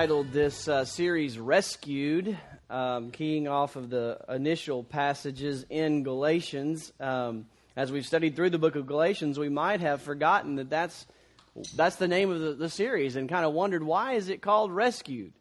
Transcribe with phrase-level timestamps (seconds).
[0.00, 2.38] entitled this uh, series Rescued,
[2.70, 6.90] um, keying off of the initial passages in Galatians.
[6.98, 7.44] Um,
[7.76, 11.06] as we've studied through the book of Galatians, we might have forgotten that that's,
[11.76, 14.72] that's the name of the, the series and kind of wondered why is it called
[14.72, 15.34] Rescued?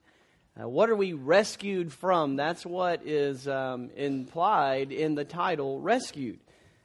[0.62, 2.36] Uh, what are we rescued from?
[2.36, 6.42] That's what is um, implied in the title Rescued.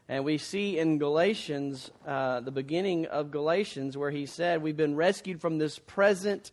[0.09, 4.95] And we see in Galatians, uh, the beginning of Galatians, where he said, We've been
[4.95, 6.53] rescued from this present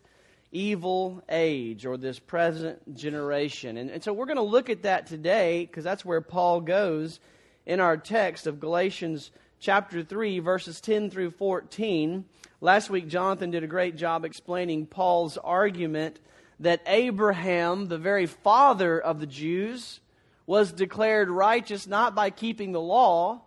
[0.51, 3.77] evil age or this present generation.
[3.77, 7.19] And, and so we're going to look at that today because that's where Paul goes
[7.65, 12.25] in our text of Galatians chapter 3, verses 10 through 14.
[12.59, 16.19] Last week, Jonathan did a great job explaining Paul's argument
[16.59, 19.99] that Abraham, the very father of the Jews,
[20.45, 23.41] was declared righteous not by keeping the law,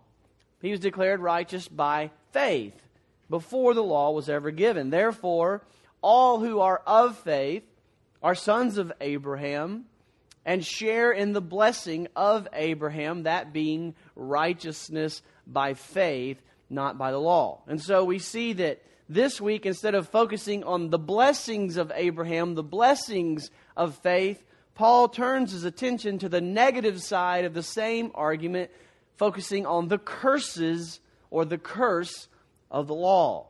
[0.61, 2.73] he was declared righteous by faith
[3.29, 4.89] before the law was ever given.
[4.89, 5.61] Therefore,
[6.05, 7.63] all who are of faith
[8.21, 9.85] are sons of Abraham
[10.45, 16.39] and share in the blessing of Abraham, that being righteousness by faith,
[16.69, 17.63] not by the law.
[17.65, 22.53] And so we see that this week, instead of focusing on the blessings of Abraham,
[22.53, 24.43] the blessings of faith,
[24.75, 28.69] Paul turns his attention to the negative side of the same argument,
[29.17, 30.99] focusing on the curses
[31.31, 32.27] or the curse
[32.69, 33.47] of the law.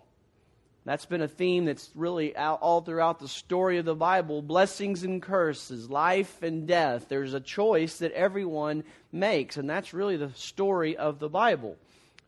[0.86, 5.20] That's been a theme that's really all throughout the story of the Bible blessings and
[5.20, 7.08] curses, life and death.
[7.10, 11.76] There's a choice that everyone makes, and that's really the story of the Bible.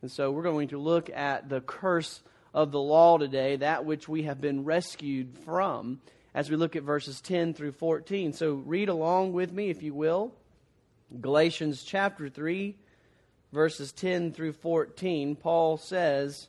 [0.01, 4.09] And so we're going to look at the curse of the law today, that which
[4.09, 6.01] we have been rescued from,
[6.33, 8.33] as we look at verses 10 through 14.
[8.33, 10.33] So read along with me, if you will.
[11.21, 12.75] Galatians chapter 3,
[13.53, 15.35] verses 10 through 14.
[15.35, 16.47] Paul says,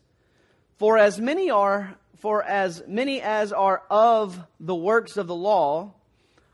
[0.79, 5.93] for as many are for as many as are of the works of the law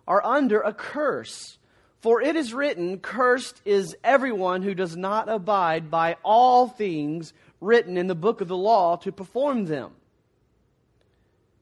[0.06, 1.58] are under a curse.
[2.00, 7.96] For it is written, Cursed is everyone who does not abide by all things written
[7.96, 9.92] in the book of the law to perform them.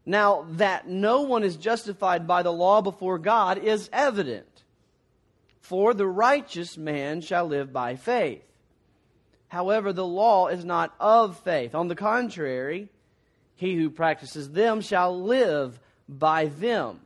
[0.05, 4.65] Now, that no one is justified by the law before God is evident.
[5.61, 8.43] For the righteous man shall live by faith.
[9.52, 11.74] However, the law is not of faith.
[11.74, 12.88] On the contrary,
[13.54, 17.00] he who practices them shall live by them.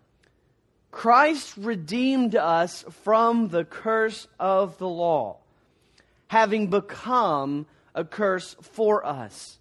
[0.92, 5.38] Christ redeemed us from the curse of the law,
[6.28, 9.58] having become a curse for us.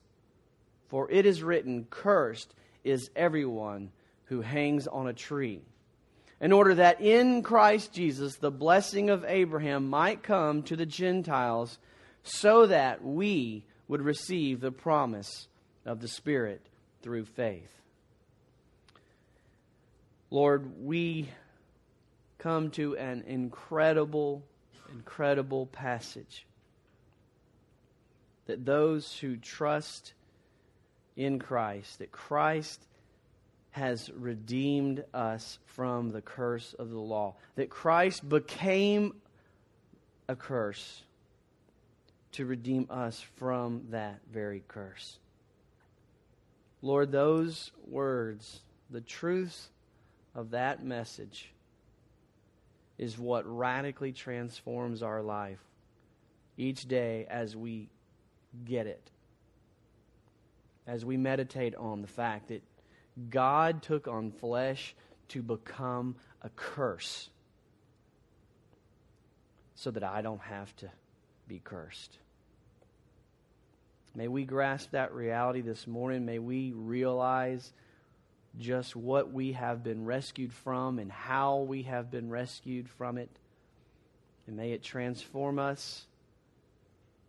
[0.90, 2.54] For it is written, Cursed
[2.84, 3.90] is everyone
[4.26, 5.62] who hangs on a tree.
[6.40, 11.80] In order that in Christ Jesus the blessing of Abraham might come to the Gentiles
[12.26, 15.48] so that we would receive the promise
[15.86, 16.62] of the Spirit
[17.02, 17.72] through faith.
[20.32, 21.30] Lord, we
[22.40, 24.44] come to an incredible,
[24.92, 26.46] incredible passage
[28.48, 30.14] that those who trust
[31.16, 32.82] in Christ, that Christ
[33.72, 39.14] has redeemed us from the curse of the law, that Christ became
[40.28, 41.04] a curse
[42.36, 45.20] to redeem us from that very curse.
[46.82, 48.60] Lord, those words,
[48.90, 49.70] the truth
[50.36, 51.54] of that message,
[52.98, 55.60] is what radically transforms our life
[56.58, 57.88] each day as we
[58.66, 59.12] get it.
[60.86, 62.64] As we meditate on the fact that
[63.30, 64.94] God took on flesh
[65.30, 67.30] to become a curse
[69.74, 70.92] so that I don't have to
[71.48, 72.18] be cursed.
[74.16, 76.26] May we grasp that reality this morning.
[76.26, 77.74] May we realize
[78.58, 83.30] just what we have been rescued from and how we have been rescued from it.
[84.48, 86.06] And may it transform us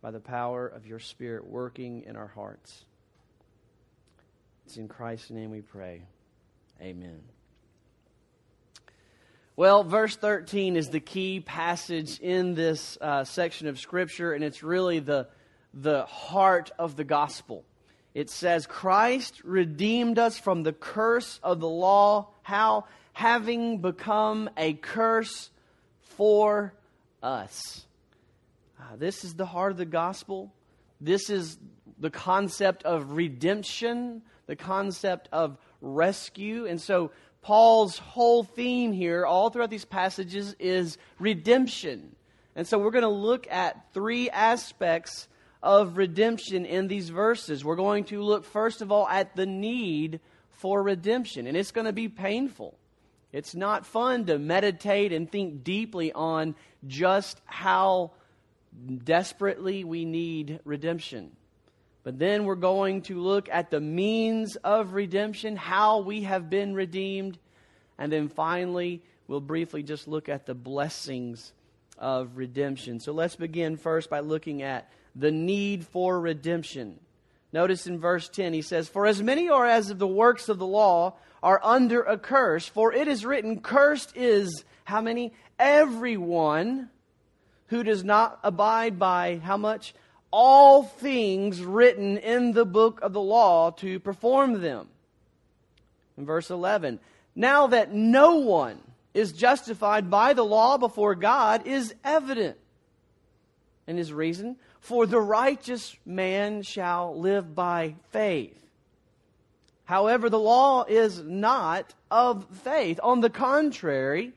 [0.01, 2.85] by the power of your Spirit working in our hearts.
[4.65, 6.03] It's in Christ's name we pray.
[6.81, 7.19] Amen.
[9.57, 14.63] Well, verse 13 is the key passage in this uh, section of Scripture, and it's
[14.63, 15.27] really the
[15.81, 17.63] the heart of the gospel.
[18.13, 22.29] It says, Christ redeemed us from the curse of the law.
[22.41, 22.85] How?
[23.13, 25.51] Having become a curse
[26.01, 26.73] for
[27.21, 27.85] us.
[28.79, 30.51] Uh, this is the heart of the gospel.
[30.99, 31.59] This is
[31.99, 36.65] the concept of redemption, the concept of rescue.
[36.65, 37.11] And so,
[37.43, 42.15] Paul's whole theme here, all throughout these passages, is redemption.
[42.55, 45.27] And so, we're going to look at three aspects
[45.61, 47.65] of redemption in these verses.
[47.65, 50.19] We're going to look, first of all, at the need
[50.51, 51.47] for redemption.
[51.47, 52.77] And it's going to be painful.
[53.31, 56.55] It's not fun to meditate and think deeply on
[56.85, 58.11] just how
[59.03, 61.35] desperately we need redemption.
[62.03, 66.73] But then we're going to look at the means of redemption, how we have been
[66.73, 67.37] redeemed,
[67.97, 71.51] and then finally, we'll briefly just look at the blessings
[71.97, 72.99] of redemption.
[72.99, 76.99] So let's begin first by looking at the need for redemption.
[77.53, 80.59] Notice in verse 10, he says, For as many are as of the works of
[80.59, 85.33] the law are under a curse, for it is written, Cursed is how many?
[85.59, 86.89] Everyone
[87.67, 89.93] who does not abide by how much?
[90.31, 94.87] All things written in the book of the law to perform them.
[96.17, 96.99] In verse 11,
[97.35, 98.79] now that no one
[99.13, 102.57] is justified by the law before God is evident.
[103.87, 104.57] And his reason?
[104.79, 108.61] For the righteous man shall live by faith.
[109.85, 112.99] However, the law is not of faith.
[113.01, 114.33] On the contrary,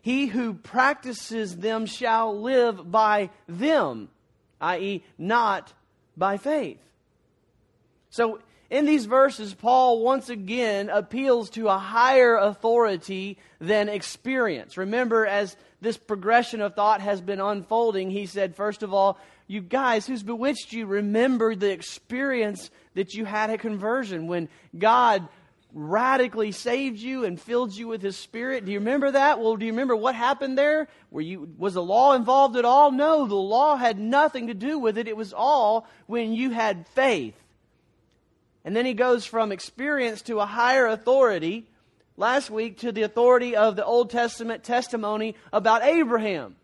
[0.00, 4.08] he who practices them shall live by them,
[4.60, 5.72] i.e., not
[6.16, 6.78] by faith.
[8.10, 8.38] So,
[8.72, 14.78] in these verses, Paul once again appeals to a higher authority than experience.
[14.78, 19.60] Remember, as this progression of thought has been unfolding, he said, first of all, you
[19.60, 24.48] guys who's bewitched you, remember the experience that you had at conversion when
[24.78, 25.28] God
[25.74, 28.64] radically saved you and filled you with his spirit.
[28.64, 29.38] Do you remember that?
[29.38, 30.88] Well, do you remember what happened there?
[31.10, 32.90] Were you was the law involved at all?
[32.90, 35.08] No, the law had nothing to do with it.
[35.08, 37.34] It was all when you had faith.
[38.64, 41.66] And then he goes from experience to a higher authority
[42.16, 46.56] last week to the authority of the Old Testament testimony about Abraham.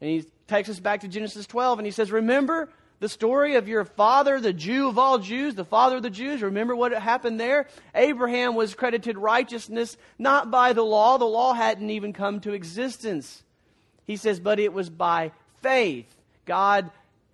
[0.00, 3.68] And he takes us back to Genesis 12 and he says, Remember the story of
[3.68, 6.42] your father, the Jew of all Jews, the father of the Jews.
[6.42, 7.66] Remember what happened there?
[7.94, 11.16] Abraham was credited righteousness not by the law.
[11.16, 13.42] The law hadn't even come to existence.
[14.06, 15.32] He says, but it was by
[15.62, 16.14] faith.
[16.44, 16.90] God,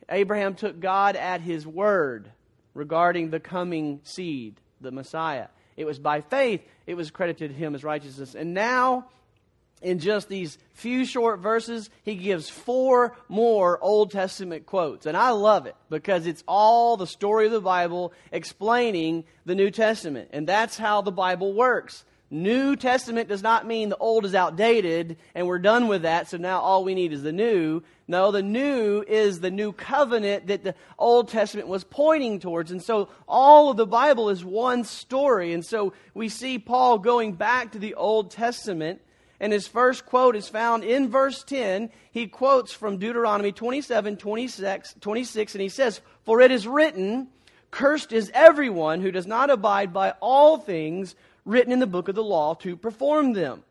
[0.08, 2.30] Abraham took God at his word
[2.76, 5.48] regarding the coming seed, the Messiah.
[5.76, 8.34] It was by faith it was credited to him as righteousness.
[8.34, 9.08] And now
[9.82, 15.04] in just these few short verses, he gives four more Old Testament quotes.
[15.04, 19.70] And I love it because it's all the story of the Bible explaining the New
[19.70, 20.30] Testament.
[20.32, 22.04] And that's how the Bible works.
[22.28, 26.36] New Testament does not mean the old is outdated and we're done with that, so
[26.36, 27.82] now all we need is the new.
[28.08, 32.70] No, the new is the new covenant that the Old Testament was pointing towards.
[32.70, 35.52] And so all of the Bible is one story.
[35.52, 39.00] And so we see Paul going back to the Old Testament
[39.38, 41.90] and his first quote is found in verse 10.
[42.10, 47.28] He quotes from Deuteronomy 27, 26, 26, and he says, For it is written,
[47.70, 51.14] Cursed is everyone who does not abide by all things
[51.46, 53.62] written in the book of the law to perform them.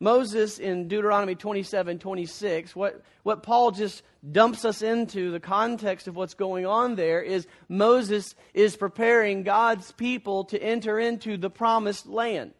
[0.00, 6.16] Moses in Deuteronomy 27, 26, what, what Paul just dumps us into the context of
[6.16, 12.06] what's going on there is Moses is preparing God's people to enter into the promised
[12.06, 12.52] land.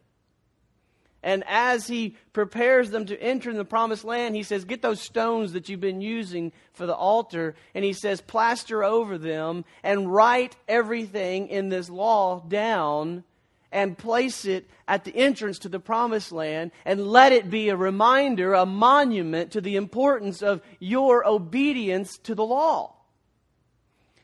[1.23, 5.01] And as he prepares them to enter in the promised land, he says, Get those
[5.01, 7.55] stones that you've been using for the altar.
[7.75, 13.23] And he says, Plaster over them and write everything in this law down
[13.71, 17.75] and place it at the entrance to the promised land and let it be a
[17.75, 22.95] reminder, a monument to the importance of your obedience to the law.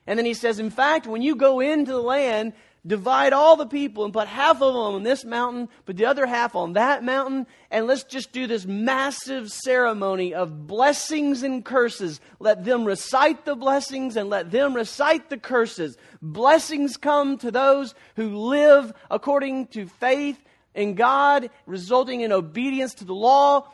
[0.05, 2.53] And then he says, In fact, when you go into the land,
[2.87, 6.25] divide all the people and put half of them on this mountain, put the other
[6.25, 12.21] half on that mountain, and let's just do this massive ceremony of blessings and curses.
[12.39, 15.97] Let them recite the blessings and let them recite the curses.
[16.21, 20.37] Blessings come to those who live according to faith
[20.73, 23.67] in God, resulting in obedience to the law.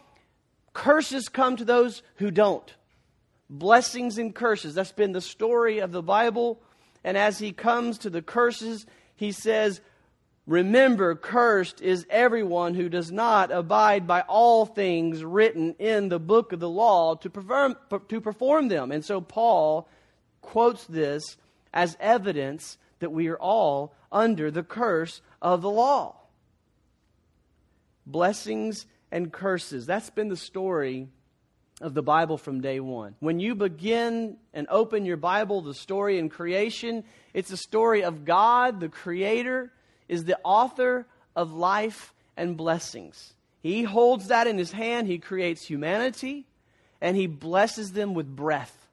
[0.74, 2.74] Curses come to those who don't.
[3.50, 4.74] Blessings and curses.
[4.74, 6.62] That's been the story of the Bible.
[7.04, 8.86] And as he comes to the curses,
[9.16, 9.82] he says,
[10.46, 16.52] Remember, cursed is everyone who does not abide by all things written in the book
[16.52, 17.78] of the law to perform,
[18.10, 18.92] to perform them.
[18.92, 19.88] And so Paul
[20.42, 21.38] quotes this
[21.74, 26.16] as evidence that we are all under the curse of the law.
[28.06, 29.86] Blessings and curses.
[29.86, 31.08] That's been the story
[31.82, 33.16] of the Bible from day one.
[33.20, 37.04] When you begin and open your Bible, the story in creation,
[37.34, 39.72] it's a story of God, the Creator,
[40.08, 43.34] is the author of life and blessings.
[43.62, 45.08] He holds that in His hand.
[45.08, 46.46] He creates humanity,
[47.02, 48.88] and He blesses them with breath.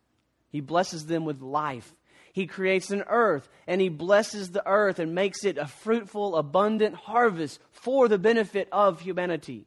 [0.50, 1.92] He blesses them with life.
[2.32, 6.94] He creates an earth and he blesses the earth and makes it a fruitful, abundant
[6.94, 9.66] harvest for the benefit of humanity.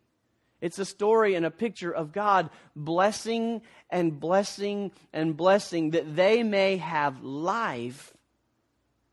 [0.62, 6.42] It's a story and a picture of God blessing and blessing and blessing that they
[6.42, 8.14] may have life,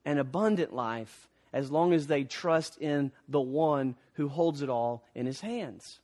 [0.05, 5.05] an abundant life, as long as they trust in the one who holds it all
[5.13, 5.99] in his hands.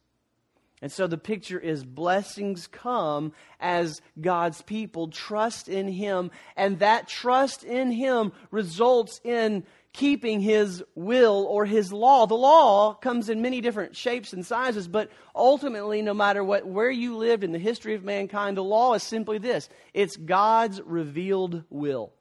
[0.83, 7.09] And so the picture is blessings come as God's people trust in Him, and that
[7.09, 9.65] trust in Him results in
[9.95, 12.27] keeping His will or His law.
[12.27, 16.91] The law comes in many different shapes and sizes, but ultimately, no matter what, where
[16.91, 21.65] you lived in the history of mankind, the law is simply this it's God's revealed
[21.71, 22.13] will.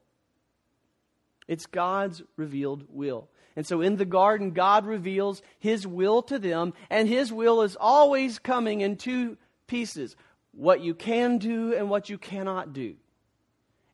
[1.48, 3.30] It's God's revealed will.
[3.56, 7.78] And so in the garden, God reveals His will to them, and His will is
[7.80, 10.16] always coming in two pieces
[10.52, 12.96] what you can do and what you cannot do.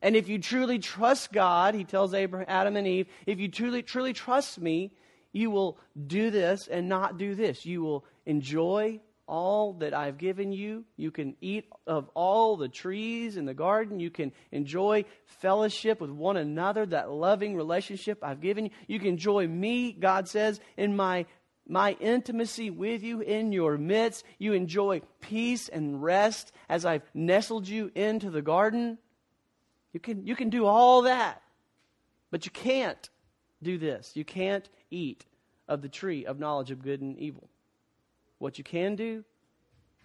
[0.00, 3.82] And if you truly trust God, He tells Abraham, Adam and Eve, if you truly,
[3.82, 4.92] truly trust me,
[5.32, 7.64] you will do this and not do this.
[7.64, 10.84] You will enjoy all that I've given you.
[10.96, 14.00] You can eat of all the trees in the garden.
[14.00, 18.70] You can enjoy fellowship with one another, that loving relationship I've given you.
[18.86, 21.26] You can enjoy me, God says, in my
[21.64, 24.24] my intimacy with you in your midst.
[24.38, 28.98] You enjoy peace and rest as I've nestled you into the garden.
[29.92, 31.40] You can, you can do all that,
[32.32, 33.08] but you can't
[33.62, 34.10] do this.
[34.14, 35.24] You can't eat
[35.68, 37.48] of the tree of knowledge of good and evil
[38.42, 39.24] what you can do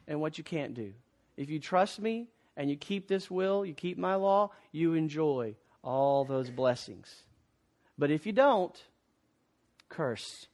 [0.07, 0.93] and what you can't do.
[1.37, 5.55] If you trust me and you keep this will, you keep my law, you enjoy
[5.83, 7.23] all those blessings.
[7.97, 8.79] But if you don't,
[9.89, 10.47] curse.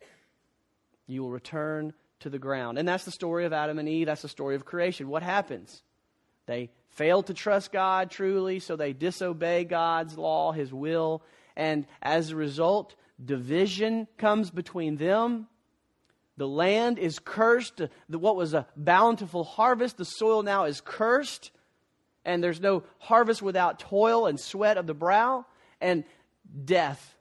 [1.08, 2.78] You will return to the ground.
[2.78, 4.08] And that's the story of Adam and Eve.
[4.08, 5.10] That's the story of creation.
[5.10, 5.84] What happens?
[6.46, 11.22] They fail to trust God truly, so they disobey God's law, His will.
[11.58, 15.48] And as a result, division comes between them
[16.38, 17.82] the land is cursed.
[18.08, 21.52] What was a bountiful harvest, the soil now is cursed.
[22.26, 25.46] And there's no harvest without toil and sweat of the brow.
[25.82, 26.04] And
[26.66, 27.16] death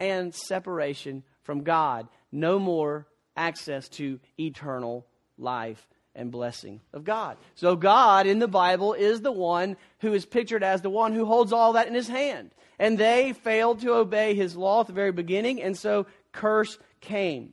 [0.00, 2.08] and separation from God.
[2.32, 5.06] No more access to eternal
[5.38, 7.36] life and blessing of God.
[7.54, 11.26] So, God in the Bible is the one who is pictured as the one who
[11.26, 12.50] holds all that in his hand.
[12.78, 17.52] And they failed to obey his law at the very beginning, and so curse came.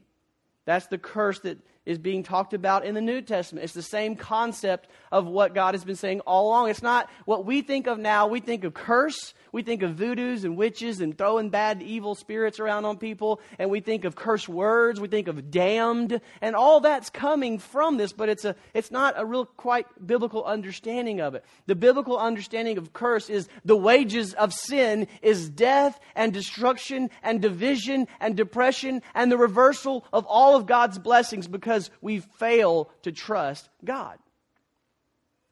[0.65, 3.63] That's the curse that is being talked about in the New Testament.
[3.63, 6.69] It's the same concept of what God has been saying all along.
[6.69, 8.27] It's not what we think of now.
[8.27, 9.33] We think of curse.
[9.51, 13.41] We think of voodoos and witches and throwing bad, evil spirits around on people.
[13.59, 14.99] And we think of curse words.
[14.99, 16.21] We think of damned.
[16.41, 20.43] And all that's coming from this, but it's, a, it's not a real quite biblical
[20.45, 21.43] understanding of it.
[21.67, 27.41] The biblical understanding of curse is the wages of sin is death and destruction and
[27.41, 33.11] division and depression and the reversal of all of God's blessings because we fail to
[33.11, 34.17] trust God.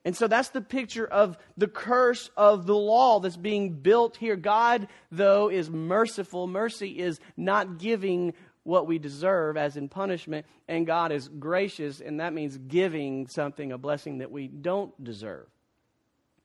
[0.03, 4.35] And so that's the picture of the curse of the law that's being built here.
[4.35, 6.47] God, though, is merciful.
[6.47, 12.19] Mercy is not giving what we deserve as in punishment, and God is gracious, and
[12.19, 15.47] that means giving something, a blessing that we don't deserve.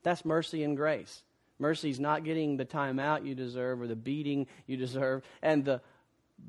[0.02, 1.22] That's mercy and grace.
[1.58, 5.64] Mercy is not getting the time out you deserve or the beating you deserve, and
[5.64, 5.80] the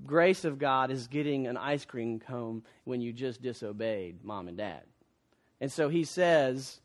[0.06, 4.58] grace of God is getting an ice cream cone when you just disobeyed mom and
[4.58, 4.84] dad.
[5.60, 6.80] And so he says,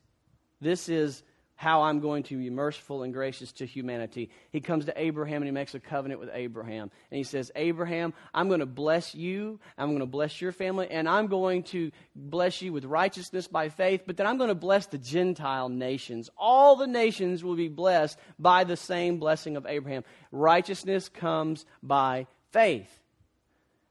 [0.60, 1.22] this is
[1.62, 4.30] how I'm going to be merciful and gracious to humanity.
[4.50, 6.90] He comes to Abraham and he makes a covenant with Abraham.
[7.10, 9.60] And he says, Abraham, I'm going to bless you.
[9.78, 10.88] I'm going to bless your family.
[10.90, 14.02] And I'm going to bless you with righteousness by faith.
[14.06, 16.30] But then I'm going to bless the Gentile nations.
[16.36, 20.02] All the nations will be blessed by the same blessing of Abraham.
[20.32, 23.02] Righteousness comes by faith.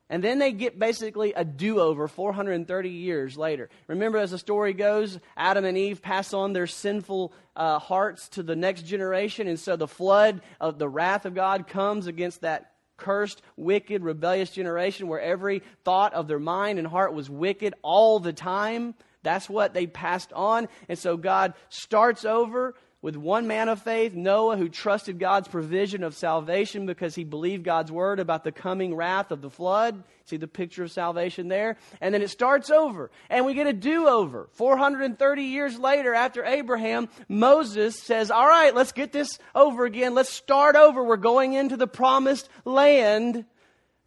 [0.09, 3.69] And then they get basically a do over 430 years later.
[3.87, 8.43] Remember, as the story goes, Adam and Eve pass on their sinful uh, hearts to
[8.43, 9.47] the next generation.
[9.47, 14.49] And so the flood of the wrath of God comes against that cursed, wicked, rebellious
[14.49, 18.93] generation where every thought of their mind and heart was wicked all the time.
[19.23, 20.67] That's what they passed on.
[20.89, 26.03] And so God starts over with one man of faith, Noah, who trusted God's provision
[26.03, 30.03] of salvation because he believed God's word about the coming wrath of the flood.
[30.25, 31.77] See the picture of salvation there?
[31.99, 34.47] And then it starts over, and we get a do over.
[34.53, 40.13] 430 years later, after Abraham, Moses says, All right, let's get this over again.
[40.13, 41.03] Let's start over.
[41.03, 43.45] We're going into the promised land.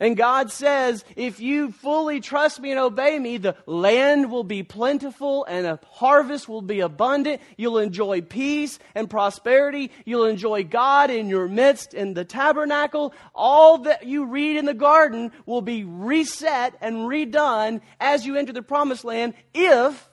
[0.00, 4.64] And God says, if you fully trust me and obey me, the land will be
[4.64, 7.40] plentiful and a harvest will be abundant.
[7.56, 9.92] You'll enjoy peace and prosperity.
[10.04, 13.14] You'll enjoy God in your midst in the tabernacle.
[13.36, 18.52] All that you read in the garden will be reset and redone as you enter
[18.52, 20.08] the promised land if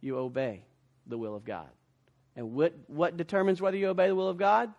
[0.00, 0.64] you obey
[1.06, 1.68] the will of God.
[2.34, 4.74] And what, what determines whether you obey the will of God?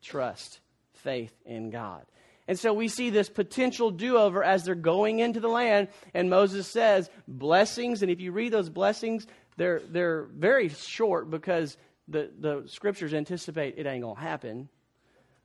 [0.00, 0.60] Trust,
[0.94, 2.06] faith in God.
[2.48, 5.88] And so we see this potential do over as they're going into the land.
[6.14, 8.02] And Moses says, blessings.
[8.02, 9.26] And if you read those blessings,
[9.56, 11.76] they're, they're very short because
[12.08, 14.68] the, the scriptures anticipate it ain't going to happen.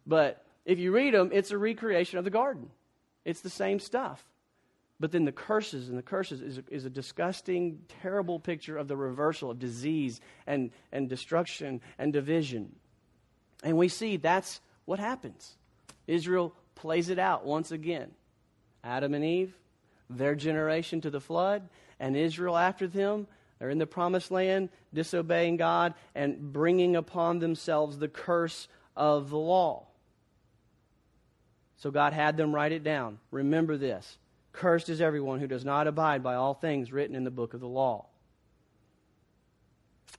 [0.06, 2.70] But if you read them, it's a recreation of the garden,
[3.26, 4.24] it's the same stuff.
[5.00, 8.96] But then the curses, and the curses is, is a disgusting, terrible picture of the
[8.96, 12.76] reversal of disease and, and destruction and division.
[13.64, 15.58] And we see that's what happens.
[16.06, 18.10] Israel plays it out once again.
[18.84, 19.54] Adam and Eve,
[20.10, 21.70] their generation to the flood,
[22.00, 23.28] and Israel after them.
[23.60, 29.38] They're in the promised land, disobeying God and bringing upon themselves the curse of the
[29.38, 29.86] law.
[31.78, 33.20] So God had them write it down.
[33.30, 34.18] Remember this
[34.52, 37.60] Cursed is everyone who does not abide by all things written in the book of
[37.60, 38.08] the law.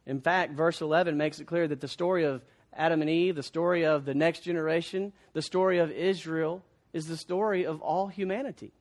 [0.07, 3.43] In fact, verse 11 makes it clear that the story of Adam and Eve, the
[3.43, 6.63] story of the next generation, the story of Israel,
[6.93, 8.73] is the story of all humanity.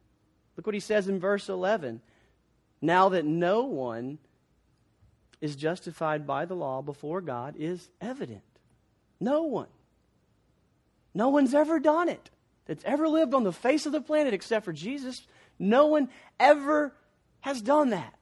[0.55, 2.01] Look what he says in verse 11.
[2.81, 4.17] Now that no one
[5.39, 8.43] is justified by the law before God is evident.
[9.19, 9.67] No one.
[11.13, 12.29] No one's ever done it
[12.65, 15.25] that's ever lived on the face of the planet except for Jesus.
[15.59, 16.93] No one ever
[17.41, 18.13] has done that.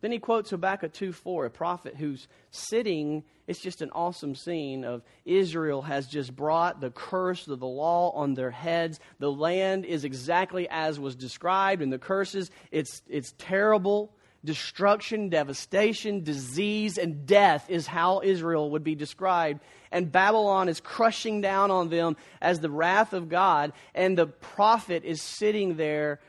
[0.00, 3.24] Then he quotes Habakkuk 2 4, a prophet who's sitting.
[3.48, 8.10] It's just an awesome scene of Israel has just brought the curse of the law
[8.10, 9.00] on their heads.
[9.18, 12.50] The land is exactly as was described in the curses.
[12.70, 14.12] It's, it's terrible.
[14.44, 19.60] Destruction, devastation, disease, and death is how Israel would be described.
[19.90, 23.72] And Babylon is crushing down on them as the wrath of God.
[23.96, 26.20] And the prophet is sitting there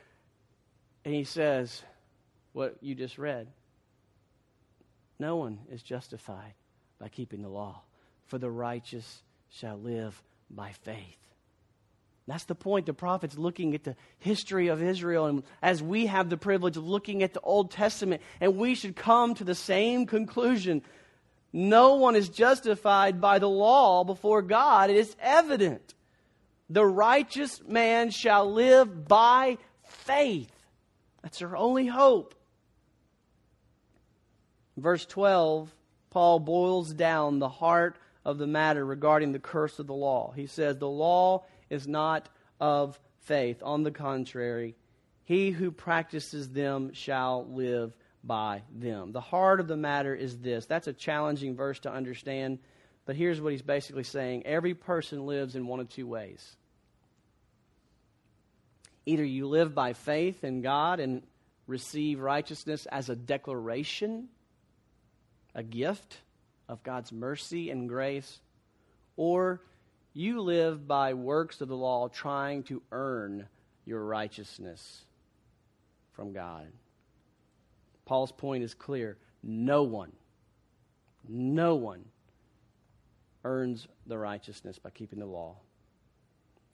[1.05, 1.83] and he says,
[2.53, 3.47] What you just read
[5.19, 6.53] no one is justified
[6.99, 7.81] by keeping the law,
[8.27, 11.17] for the righteous shall live by faith.
[12.27, 12.85] That's the point.
[12.85, 16.87] The prophet's looking at the history of Israel, and as we have the privilege of
[16.87, 20.83] looking at the Old Testament, and we should come to the same conclusion.
[21.51, 24.91] No one is justified by the law before God.
[24.91, 25.95] It is evident.
[26.69, 30.51] The righteous man shall live by faith.
[31.23, 32.35] That's our only hope.
[34.81, 35.73] Verse 12,
[36.09, 40.31] Paul boils down the heart of the matter regarding the curse of the law.
[40.35, 43.61] He says, The law is not of faith.
[43.63, 44.75] On the contrary,
[45.23, 49.11] he who practices them shall live by them.
[49.11, 50.65] The heart of the matter is this.
[50.65, 52.59] That's a challenging verse to understand,
[53.05, 56.55] but here's what he's basically saying every person lives in one of two ways.
[59.05, 61.23] Either you live by faith in God and
[61.67, 64.27] receive righteousness as a declaration
[65.55, 66.17] a gift
[66.67, 68.39] of God's mercy and grace,
[69.17, 69.61] or
[70.13, 73.47] you live by works of the law trying to earn
[73.85, 75.05] your righteousness
[76.13, 76.67] from God.
[78.05, 80.11] Paul's point is clear no one,
[81.27, 82.03] no one
[83.43, 85.55] earns the righteousness by keeping the law.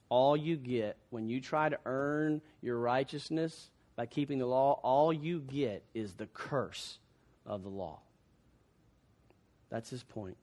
[0.09, 5.13] All you get when you try to earn your righteousness by keeping the law, all
[5.13, 6.97] you get is the curse
[7.45, 7.99] of the law.
[9.69, 10.37] That's his point.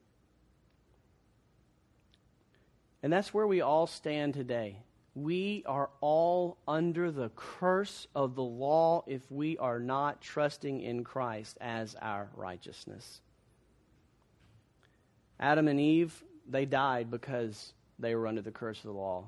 [3.03, 4.77] And that's where we all stand today.
[5.15, 11.05] We are all under the curse of the law if we are not trusting in
[11.05, 13.21] Christ as our righteousness.
[15.39, 19.27] Adam and Eve, they died because they were under the curse of the law.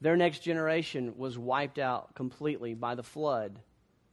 [0.00, 3.58] Their next generation was wiped out completely by the flood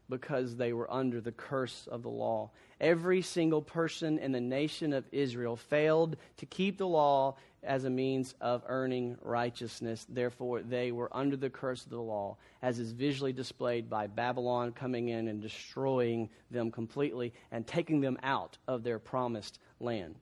[0.09, 2.51] because they were under the curse of the law.
[2.79, 7.89] Every single person in the nation of Israel failed to keep the law as a
[7.89, 10.05] means of earning righteousness.
[10.07, 14.71] Therefore, they were under the curse of the law, as is visually displayed by Babylon
[14.71, 20.15] coming in and destroying them completely and taking them out of their promised land.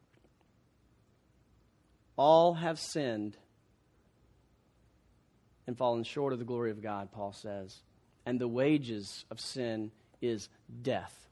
[2.16, 3.36] All have sinned
[5.68, 7.82] and fallen short of the glory of God, Paul says
[8.26, 10.50] and the wages of sin is
[10.82, 11.28] death.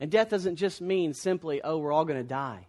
[0.00, 2.66] And death doesn't just mean simply, oh, we're all going to die.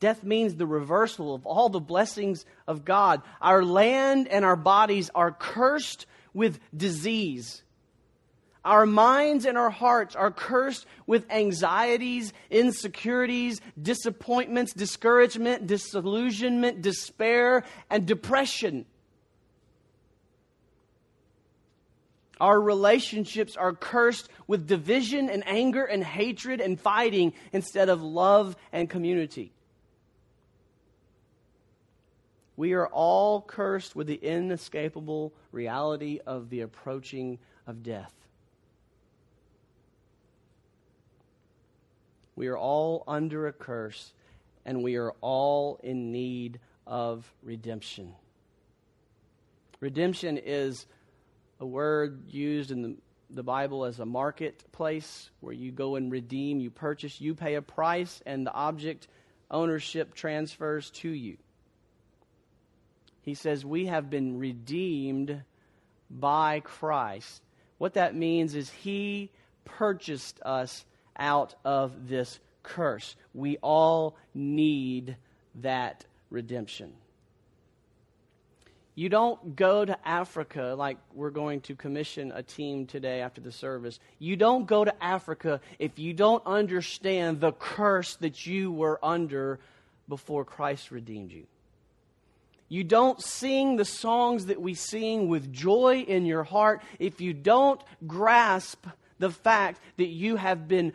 [0.00, 3.22] Death means the reversal of all the blessings of God.
[3.40, 7.62] Our land and our bodies are cursed with disease.
[8.64, 18.06] Our minds and our hearts are cursed with anxieties, insecurities, disappointments, discouragement, disillusionment, despair, and
[18.06, 18.86] depression.
[22.40, 28.56] Our relationships are cursed with division and anger and hatred and fighting instead of love
[28.72, 29.52] and community.
[32.56, 38.12] We are all cursed with the inescapable reality of the approaching of death.
[42.36, 44.12] We are all under a curse,
[44.64, 48.14] and we are all in need of redemption.
[49.80, 50.86] Redemption is
[51.60, 52.96] a word used in the,
[53.30, 57.62] the Bible as a marketplace where you go and redeem, you purchase, you pay a
[57.62, 59.08] price, and the object
[59.50, 61.36] ownership transfers to you.
[63.22, 65.42] He says, We have been redeemed
[66.10, 67.42] by Christ.
[67.78, 69.30] What that means is He
[69.64, 70.84] purchased us
[71.16, 73.16] out of this curse.
[73.32, 75.16] We all need
[75.56, 76.92] that redemption.
[78.96, 83.50] You don't go to Africa like we're going to commission a team today after the
[83.50, 83.98] service.
[84.20, 89.58] You don't go to Africa if you don't understand the curse that you were under
[90.08, 91.46] before Christ redeemed you.
[92.68, 97.32] You don't sing the songs that we sing with joy in your heart if you
[97.32, 98.86] don't grasp
[99.18, 100.92] the fact that you have been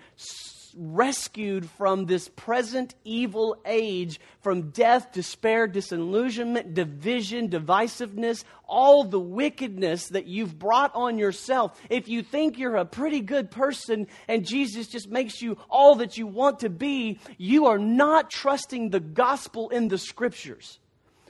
[0.79, 10.07] rescued from this present evil age, from death, despair, disillusionment, division, divisiveness, all the wickedness
[10.07, 11.79] that you've brought on yourself.
[11.89, 16.17] If you think you're a pretty good person and Jesus just makes you all that
[16.17, 20.79] you want to be, you are not trusting the gospel in the scriptures.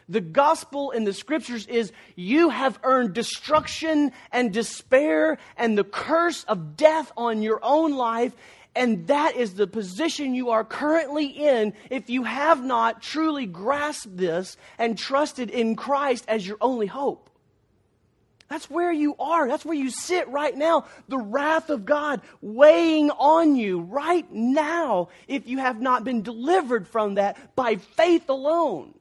[0.09, 6.43] The gospel in the scriptures is you have earned destruction and despair and the curse
[6.45, 8.33] of death on your own life.
[8.75, 14.15] And that is the position you are currently in if you have not truly grasped
[14.15, 17.29] this and trusted in Christ as your only hope.
[18.47, 19.47] That's where you are.
[19.47, 20.85] That's where you sit right now.
[21.07, 26.87] The wrath of God weighing on you right now if you have not been delivered
[26.87, 28.95] from that by faith alone.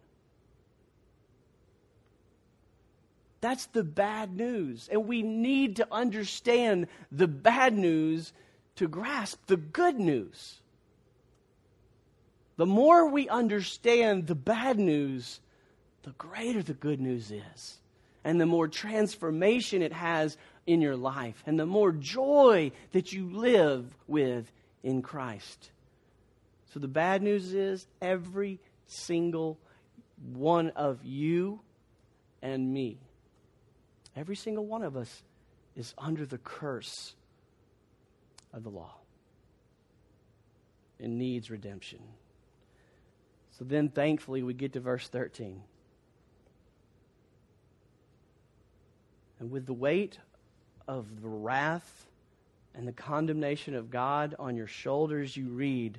[3.40, 4.88] That's the bad news.
[4.90, 8.32] And we need to understand the bad news
[8.78, 10.60] to grasp the good news.
[12.56, 15.40] The more we understand the bad news,
[16.02, 17.78] the greater the good news is.
[18.24, 20.36] And the more transformation it has
[20.66, 24.50] in your life, and the more joy that you live with
[24.82, 25.70] in Christ.
[26.74, 29.58] So the bad news is every single
[30.34, 31.60] one of you
[32.42, 32.98] and me
[34.18, 35.22] Every single one of us
[35.76, 37.14] is under the curse
[38.58, 38.94] of the law
[41.00, 42.00] and needs redemption.
[43.58, 45.62] So then, thankfully, we get to verse 13.
[49.40, 50.18] And with the weight
[50.86, 52.06] of the wrath
[52.74, 55.98] and the condemnation of God on your shoulders, you read,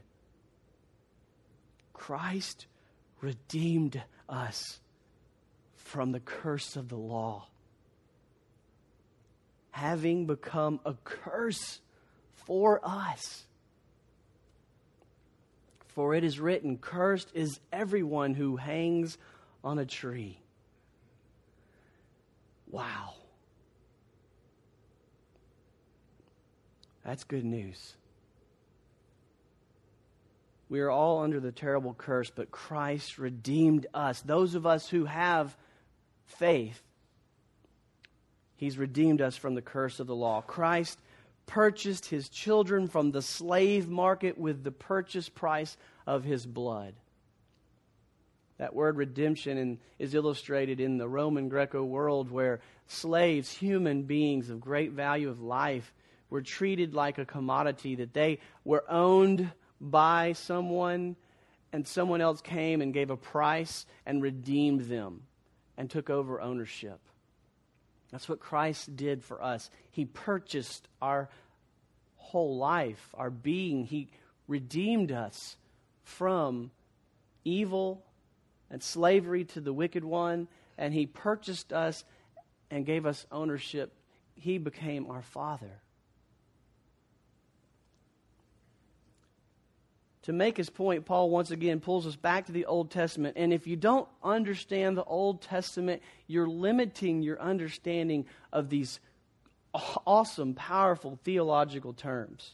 [1.94, 2.68] Christ
[3.22, 4.80] redeemed us
[5.76, 7.48] from the curse of the law
[9.80, 11.80] having become a curse
[12.50, 13.44] for us.
[15.90, 19.20] For it is written, Cursed is everyone who hangs
[19.64, 20.42] on a tree.
[22.66, 23.14] Wow.
[27.06, 27.94] That's good news.
[30.70, 34.22] We are all under the terrible curse, but Christ redeemed us.
[34.22, 35.56] Those of us who have
[36.26, 36.82] faith
[38.60, 40.42] He's redeemed us from the curse of the law.
[40.42, 41.00] Christ
[41.50, 46.94] purchased his children from the slave market with the purchase price of his blood.
[48.60, 54.62] That word redemption is illustrated in the Roman Greco world where slaves, human beings of
[54.62, 55.92] great value of life,
[56.30, 61.16] were treated like a commodity, that they were owned by someone,
[61.74, 65.24] and someone else came and gave a price and redeemed them
[65.78, 67.00] and took over ownership.
[68.12, 69.70] That's what Christ did for us.
[69.92, 71.30] He purchased our
[72.16, 73.86] whole life, our being.
[73.86, 74.10] He
[74.48, 75.58] redeemed us
[76.04, 76.72] from
[77.44, 78.04] evil
[78.72, 82.04] and slavery to the wicked one, and He purchased us
[82.72, 83.94] and gave us ownership.
[84.36, 85.82] He became our Father.
[90.30, 93.36] To make his point, Paul once again pulls us back to the Old Testament.
[93.36, 99.00] And if you don't understand the Old Testament, you're limiting your understanding of these
[99.74, 102.54] awesome, powerful theological terms.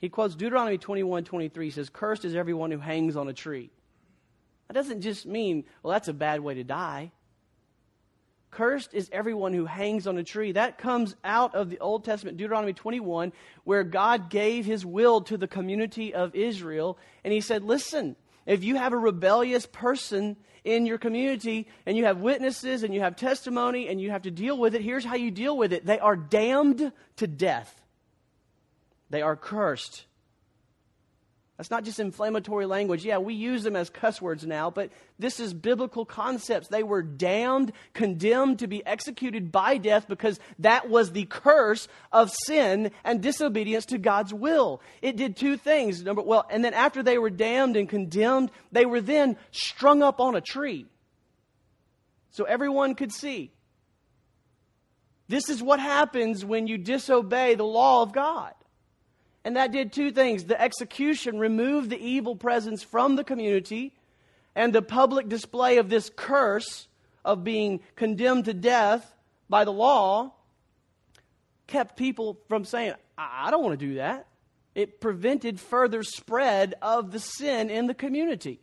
[0.00, 3.70] He quotes Deuteronomy 21 23, he says, Cursed is everyone who hangs on a tree.
[4.66, 7.12] That doesn't just mean, well, that's a bad way to die.
[8.50, 10.52] Cursed is everyone who hangs on a tree.
[10.52, 13.32] That comes out of the Old Testament, Deuteronomy 21,
[13.64, 16.98] where God gave his will to the community of Israel.
[17.24, 22.06] And he said, Listen, if you have a rebellious person in your community and you
[22.06, 25.16] have witnesses and you have testimony and you have to deal with it, here's how
[25.16, 27.80] you deal with it they are damned to death,
[29.10, 30.06] they are cursed.
[31.58, 33.04] That's not just inflammatory language.
[33.04, 36.68] Yeah, we use them as cuss words now, but this is biblical concepts.
[36.68, 42.30] They were damned, condemned to be executed by death because that was the curse of
[42.46, 44.80] sin and disobedience to God's will.
[45.02, 46.04] It did two things.
[46.04, 50.20] Number well, and then after they were damned and condemned, they were then strung up
[50.20, 50.86] on a tree.
[52.30, 53.50] So everyone could see.
[55.26, 58.54] This is what happens when you disobey the law of God.
[59.44, 60.44] And that did two things.
[60.44, 63.94] The execution removed the evil presence from the community,
[64.54, 66.88] and the public display of this curse
[67.24, 69.14] of being condemned to death
[69.48, 70.32] by the law
[71.66, 74.26] kept people from saying, I don't want to do that.
[74.74, 78.60] It prevented further spread of the sin in the community.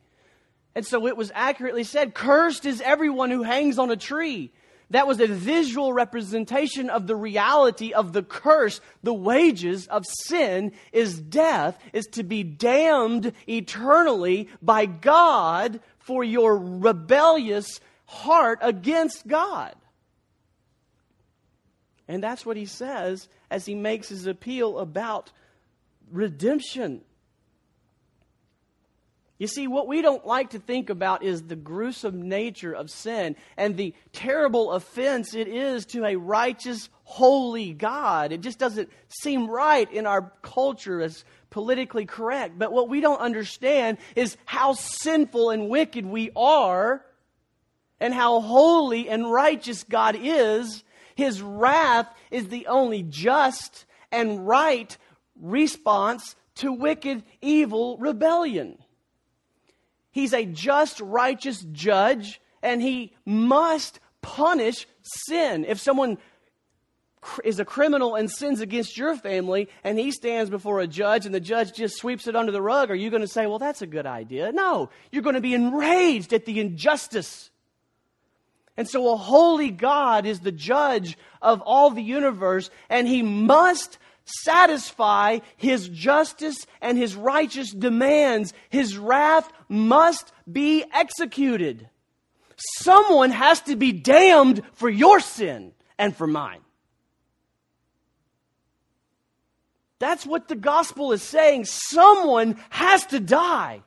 [0.73, 4.51] And so it was accurately said, Cursed is everyone who hangs on a tree.
[4.91, 8.81] That was a visual representation of the reality of the curse.
[9.01, 16.57] The wages of sin is death, is to be damned eternally by God for your
[16.57, 19.73] rebellious heart against God.
[22.07, 25.31] And that's what he says as he makes his appeal about
[26.11, 27.01] redemption.
[29.37, 33.35] You see, what we don't like to think about is the gruesome nature of sin
[33.57, 38.31] and the terrible offense it is to a righteous, holy God.
[38.31, 42.57] It just doesn't seem right in our culture as politically correct.
[42.57, 47.05] But what we don't understand is how sinful and wicked we are
[47.99, 50.83] and how holy and righteous God is.
[51.15, 54.97] His wrath is the only just and right
[55.41, 58.77] response to wicked, evil rebellion.
[60.15, 65.65] He's a just, righteous judge, and he must punish sin.
[65.67, 66.17] If someone
[67.43, 71.35] is a criminal and sins against your family, and he stands before a judge, and
[71.35, 73.81] the judge just sweeps it under the rug, are you going to say, Well, that's
[73.81, 74.53] a good idea?
[74.53, 77.51] No, you're going to be enraged at the injustice.
[78.77, 83.97] And so, a holy God is the judge of all the universe, and he must
[84.25, 88.53] satisfy his justice and his righteous demands.
[88.69, 91.89] His wrath must be executed.
[92.81, 96.61] Someone has to be damned for your sin and for mine.
[99.99, 101.65] That's what the gospel is saying.
[101.65, 103.81] Someone has to die.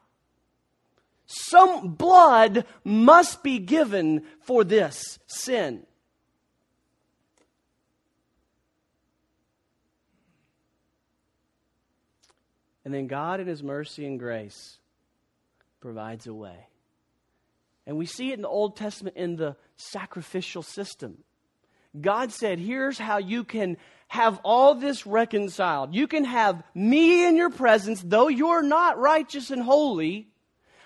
[1.26, 5.86] Some blood must be given for this sin.
[12.88, 14.78] And then God, in His mercy and grace,
[15.78, 16.56] provides a way.
[17.86, 21.18] And we see it in the Old Testament in the sacrificial system.
[22.00, 25.94] God said, Here's how you can have all this reconciled.
[25.94, 30.28] You can have me in your presence, though you're not righteous and holy.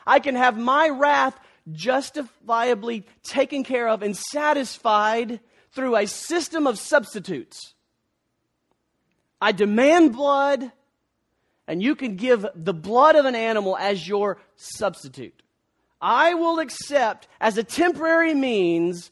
[0.05, 1.39] I can have my wrath
[1.71, 5.39] justifiably taken care of and satisfied
[5.71, 7.75] through a system of substitutes.
[9.41, 10.73] I demand blood
[11.67, 15.43] and you can give the blood of an animal as your substitute.
[16.01, 19.11] I will accept as a temporary means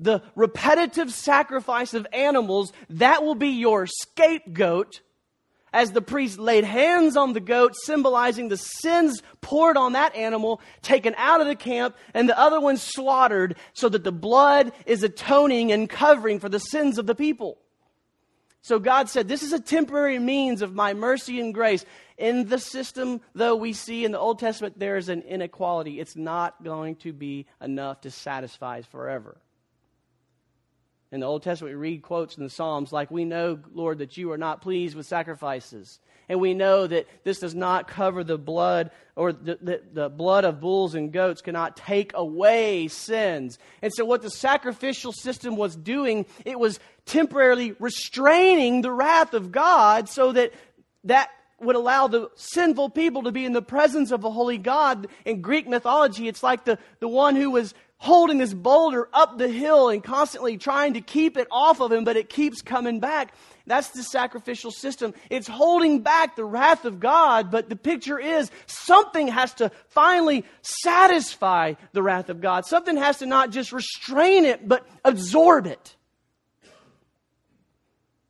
[0.00, 2.72] the repetitive sacrifice of animals.
[2.90, 5.00] That will be your scapegoat
[5.72, 10.60] as the priest laid hands on the goat, symbolizing the sins poured on that animal,
[10.82, 15.02] taken out of the camp, and the other one slaughtered, so that the blood is
[15.02, 17.58] atoning and covering for the sins of the people.
[18.62, 21.84] So God said, This is a temporary means of my mercy and grace.
[22.16, 25.98] In the system, though, we see in the Old Testament there is an inequality.
[25.98, 29.36] It's not going to be enough to satisfy us forever.
[31.10, 34.16] In the Old Testament, we read quotes in the Psalms like, We know, Lord, that
[34.16, 35.98] you are not pleased with sacrifices.
[36.28, 40.44] And we know that this does not cover the blood, or the, the, the, blood
[40.44, 43.58] of bulls and goats cannot take away sins.
[43.82, 49.52] And so, what the sacrificial system was doing, it was temporarily restraining the wrath of
[49.52, 50.52] God so that
[51.04, 51.30] that
[51.60, 55.06] would allow the sinful people to be in the presence of a holy God.
[55.24, 59.48] In Greek mythology, it's like the, the one who was holding this boulder up the
[59.48, 63.32] hill and constantly trying to keep it off of him, but it keeps coming back.
[63.66, 65.14] That's the sacrificial system.
[65.30, 70.44] It's holding back the wrath of God, but the picture is something has to finally
[70.62, 72.66] satisfy the wrath of God.
[72.66, 75.96] Something has to not just restrain it, but absorb it.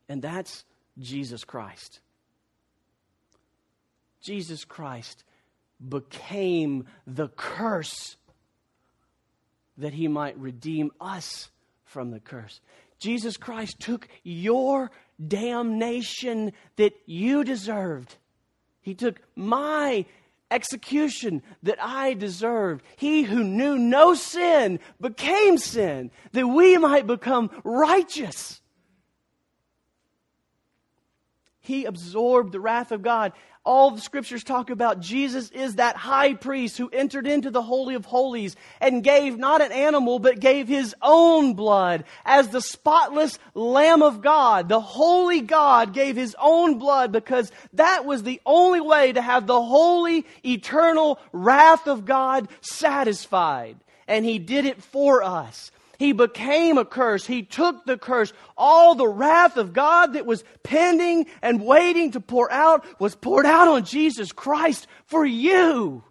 [0.09, 0.64] And that's
[0.99, 2.01] Jesus Christ.
[4.21, 5.25] Jesus Christ
[5.87, 8.16] became the curse
[9.79, 11.51] that he might redeem us
[11.85, 12.61] from the curse.
[12.99, 14.90] Jesus Christ took your
[15.29, 18.17] damnation that you deserved.
[18.81, 20.07] He took my
[20.51, 22.85] execution that I deserved.
[22.97, 28.62] He who knew no sin became sin that we might become righteous.
[31.62, 33.33] He absorbed the wrath of God
[33.64, 37.94] all the scriptures talk about Jesus is that high priest who entered into the Holy
[37.94, 43.38] of Holies and gave not an animal, but gave his own blood as the spotless
[43.55, 44.68] Lamb of God.
[44.68, 49.46] The Holy God gave his own blood because that was the only way to have
[49.46, 53.77] the holy, eternal wrath of God satisfied.
[54.09, 55.70] And he did it for us.
[56.03, 57.29] He became a curse.
[57.29, 58.33] He took the curse.
[58.57, 63.47] All the wrath of God that was pending and waiting to pour out was poured
[63.47, 66.03] out on Jesus Christ for you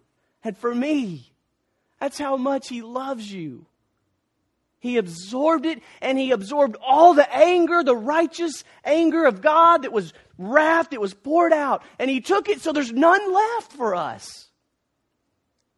[0.42, 1.30] and for me.
[2.00, 3.66] That's how much He loves you.
[4.78, 9.92] He absorbed it and He absorbed all the anger, the righteous anger of God that
[9.92, 11.82] was wrath, that was poured out.
[11.98, 14.48] And He took it so there's none left for us.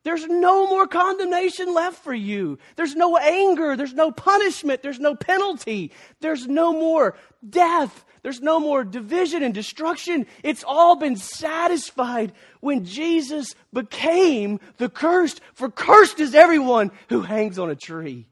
[0.04, 2.58] There's no more condemnation left for you.
[2.76, 3.74] There's no anger.
[3.74, 4.82] There's no punishment.
[4.82, 5.92] There's no penalty.
[6.20, 7.16] There's no more
[7.48, 8.04] death.
[8.22, 10.26] There's no more division and destruction.
[10.42, 15.40] It's all been satisfied when Jesus became the cursed.
[15.54, 18.26] For cursed is everyone who hangs on a tree.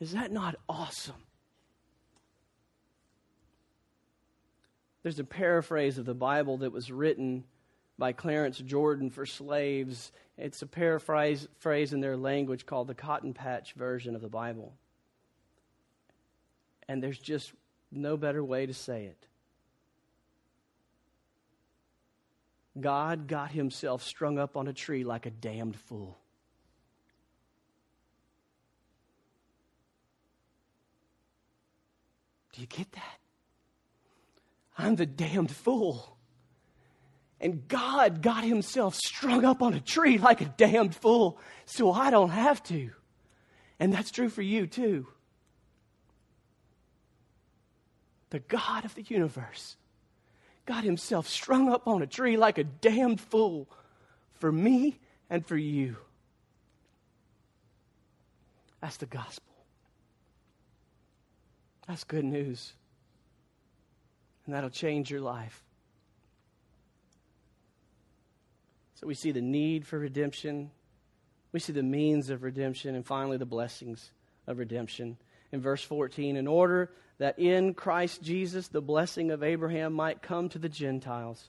[0.00, 1.14] Is that not awesome?
[5.02, 7.44] There's a paraphrase of the Bible that was written
[7.98, 10.12] by Clarence Jordan for slaves.
[10.36, 14.72] It's a paraphrase phrase in their language called the Cotton Patch version of the Bible.
[16.88, 17.52] And there's just
[17.90, 19.26] no better way to say it.
[22.80, 26.16] God got himself strung up on a tree like a damned fool.
[32.52, 33.18] Do you get that?
[34.76, 36.17] I'm the damned fool.
[37.40, 42.10] And God got himself strung up on a tree like a damned fool, so I
[42.10, 42.90] don't have to.
[43.78, 45.06] And that's true for you too.
[48.30, 49.76] The God of the universe
[50.66, 53.68] got himself strung up on a tree like a damned fool
[54.34, 54.98] for me
[55.30, 55.96] and for you.
[58.80, 59.54] That's the gospel.
[61.86, 62.74] That's good news.
[64.44, 65.64] And that'll change your life.
[68.98, 70.72] So we see the need for redemption,
[71.52, 74.10] we see the means of redemption, and finally the blessings
[74.48, 75.18] of redemption.
[75.52, 80.48] In verse 14, in order that in Christ Jesus the blessing of Abraham might come
[80.48, 81.48] to the Gentiles,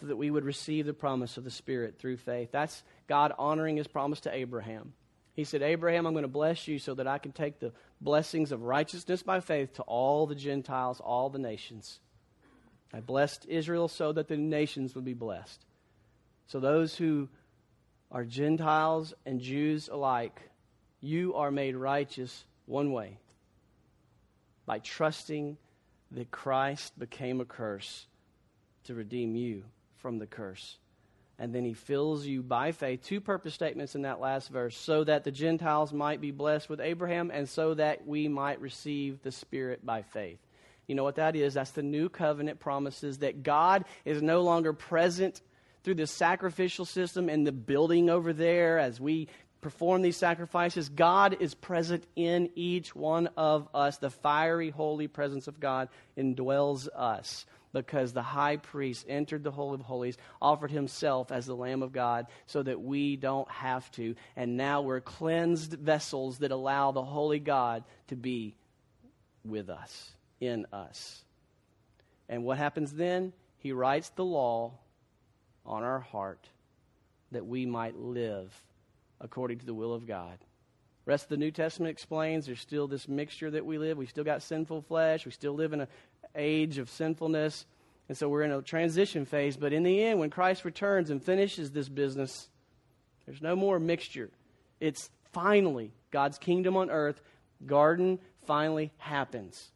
[0.00, 2.48] so that we would receive the promise of the Spirit through faith.
[2.50, 4.94] That's God honoring his promise to Abraham.
[5.34, 8.50] He said, Abraham, I'm going to bless you so that I can take the blessings
[8.50, 12.00] of righteousness by faith to all the Gentiles, all the nations.
[12.94, 15.62] I blessed Israel so that the nations would be blessed.
[16.46, 17.28] So, those who
[18.10, 20.40] are Gentiles and Jews alike,
[21.00, 23.18] you are made righteous one way
[24.66, 25.56] by trusting
[26.12, 28.06] that Christ became a curse
[28.84, 29.64] to redeem you
[29.96, 30.78] from the curse.
[31.38, 33.02] And then he fills you by faith.
[33.02, 36.80] Two purpose statements in that last verse so that the Gentiles might be blessed with
[36.80, 40.38] Abraham and so that we might receive the Spirit by faith.
[40.86, 41.54] You know what that is?
[41.54, 45.40] That's the new covenant promises that God is no longer present
[45.84, 49.28] through the sacrificial system and the building over there as we
[49.60, 53.98] perform these sacrifices, God is present in each one of us.
[53.98, 59.74] The fiery, holy presence of God indwells us because the high priest entered the Holy
[59.74, 64.14] of Holies, offered himself as the Lamb of God so that we don't have to.
[64.36, 68.54] And now we're cleansed vessels that allow the Holy God to be
[69.44, 71.24] with us, in us.
[72.28, 73.32] And what happens then?
[73.58, 74.74] He writes the law
[75.66, 76.48] on our heart
[77.32, 78.62] that we might live
[79.20, 80.38] according to the will of God.
[81.06, 83.98] rest of the New Testament explains there's still this mixture that we live.
[83.98, 85.24] We still got sinful flesh.
[85.24, 85.88] We still live in an
[86.34, 87.66] age of sinfulness.
[88.08, 89.56] And so we're in a transition phase.
[89.56, 92.48] But in the end, when Christ returns and finishes this business,
[93.26, 94.30] there's no more mixture.
[94.80, 97.20] It's finally God's kingdom on earth.
[97.66, 99.70] Garden finally happens.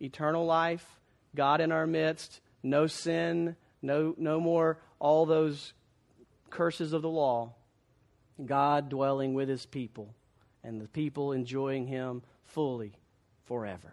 [0.00, 0.98] Eternal life,
[1.34, 5.74] God in our midst, no sin, no, no more all those
[6.50, 7.52] curses of the law.
[8.44, 10.14] God dwelling with his people,
[10.64, 12.92] and the people enjoying him fully
[13.44, 13.92] forever.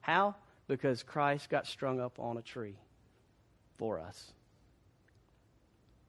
[0.00, 0.36] How?
[0.68, 2.76] Because Christ got strung up on a tree
[3.78, 4.32] for us.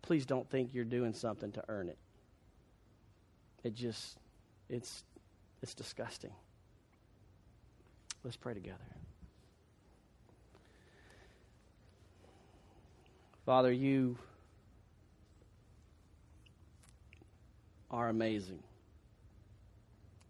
[0.01, 1.97] Please don't think you're doing something to earn it.
[3.63, 4.17] It just,
[4.69, 5.03] it's,
[5.61, 6.33] it's disgusting.
[8.23, 8.77] Let's pray together.
[13.45, 14.17] Father, you
[17.91, 18.63] are amazing.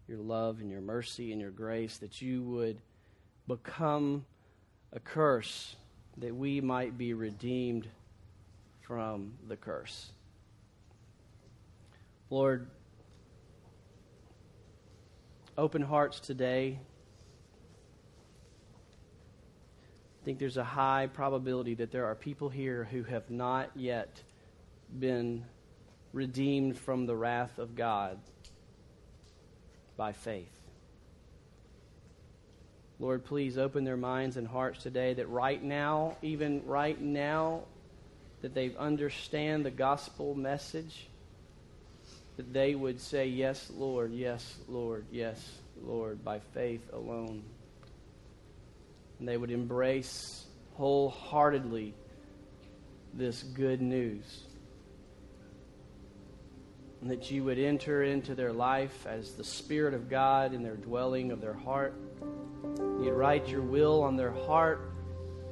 [0.08, 2.80] Your love and your mercy and your grace, that you would
[3.46, 4.26] become
[4.92, 5.76] a curse,
[6.16, 7.86] that we might be redeemed
[8.80, 10.10] from the curse.
[12.30, 12.68] Lord,
[15.56, 16.80] open hearts today.
[20.24, 24.22] I think there's a high probability that there are people here who have not yet
[24.98, 25.44] been
[26.14, 28.16] redeemed from the wrath of God
[29.98, 30.48] by faith.
[32.98, 37.64] Lord, please open their minds and hearts today that right now, even right now,
[38.40, 41.06] that they understand the gospel message,
[42.38, 47.42] that they would say, Yes, Lord, yes, Lord, yes, Lord, by faith alone.
[49.18, 50.44] And they would embrace
[50.74, 51.94] wholeheartedly
[53.14, 54.44] this good news
[57.04, 60.76] and that you would enter into their life as the Spirit of God in their
[60.76, 61.94] dwelling of their heart.
[62.64, 64.90] You'd write your will on their heart,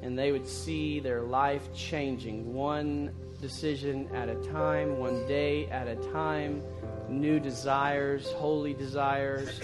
[0.01, 5.87] and they would see their life changing one decision at a time, one day at
[5.87, 6.63] a time,
[7.07, 9.61] new desires, holy desires,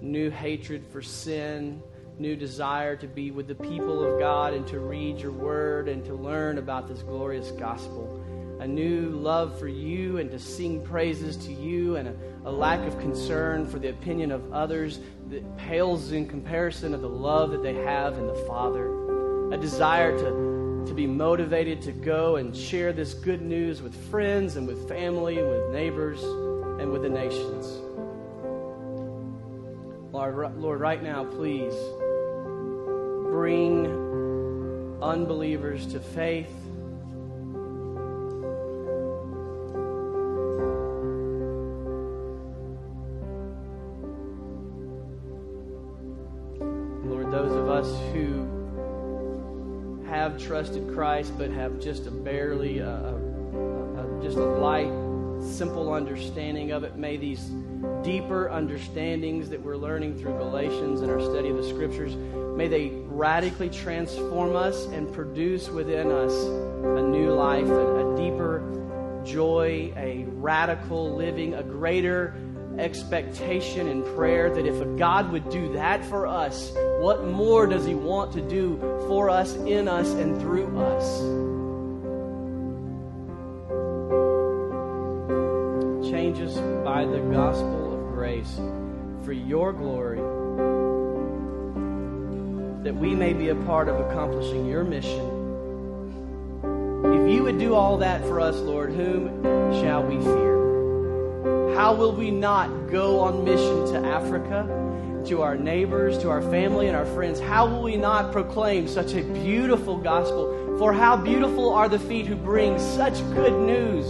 [0.00, 1.82] new hatred for sin,
[2.18, 6.04] new desire to be with the people of God and to read your word and
[6.04, 8.22] to learn about this glorious gospel
[8.62, 12.78] a new love for you and to sing praises to you, and a, a, lack
[12.86, 15.00] of concern for the opinion of others
[15.30, 19.52] that pales in comparison of the love that they have in the Father.
[19.52, 24.54] A desire to, to be motivated to go and share this good news with friends
[24.54, 26.22] and with family and with neighbors
[26.80, 27.66] and with the nations.
[30.12, 31.74] Lord, Lord right now, please
[33.32, 33.86] bring
[35.00, 36.52] unbelievers to faith
[47.06, 53.14] Lord, those of us who have trusted Christ but have just a barely, uh, a,
[53.56, 54.92] a, a, just a light,
[55.42, 56.96] simple understanding of it.
[56.96, 57.50] May these
[58.02, 63.01] deeper understandings that we're learning through Galatians and our study of the Scriptures, may they
[63.12, 70.24] radically transform us and produce within us a new life, a, a deeper joy, a
[70.28, 72.34] radical living, a greater
[72.78, 77.84] expectation and prayer that if a God would do that for us, what more does
[77.84, 81.20] He want to do for us, in us, and through us?
[86.10, 88.58] Change us by the gospel of grace
[89.24, 90.18] for your glory,
[92.82, 95.20] that we may be a part of accomplishing your mission.
[97.04, 99.42] If you would do all that for us, Lord, whom
[99.80, 101.74] shall we fear?
[101.76, 104.66] How will we not go on mission to Africa,
[105.26, 107.38] to our neighbors, to our family, and our friends?
[107.38, 110.76] How will we not proclaim such a beautiful gospel?
[110.78, 114.06] For how beautiful are the feet who bring such good news.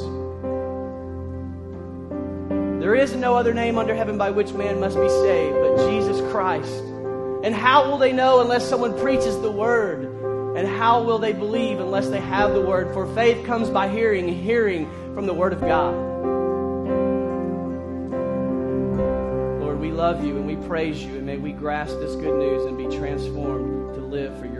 [2.81, 6.21] There is no other name under heaven by which man must be saved but Jesus
[6.33, 6.92] Christ.
[7.43, 10.05] And how will they know unless someone preaches the word?
[10.57, 12.93] And how will they believe unless they have the word?
[12.95, 15.93] For faith comes by hearing, hearing from the word of God.
[19.61, 22.65] Lord, we love you and we praise you, and may we grasp this good news
[22.65, 24.52] and be transformed to live for glory.